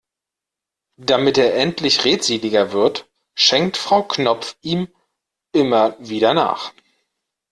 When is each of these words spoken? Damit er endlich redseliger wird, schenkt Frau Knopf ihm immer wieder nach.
Damit 0.99 1.37
er 1.37 1.53
endlich 1.53 2.05
redseliger 2.05 2.71
wird, 2.71 3.07
schenkt 3.35 3.77
Frau 3.77 4.01
Knopf 4.01 4.57
ihm 4.63 4.87
immer 5.51 5.95
wieder 5.99 6.33
nach. 6.33 6.73